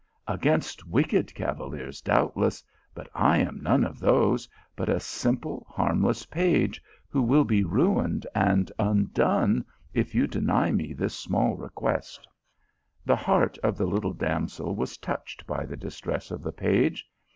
[0.27, 2.63] "Against wicked cavaliers, doubtless;
[2.95, 8.25] but I am none of those, but a simple, harmless page, who will be ruined
[8.33, 12.27] and undone if you deny me this small re quest."
[13.05, 17.05] The heart of the little damsel was touched by the distress of the page.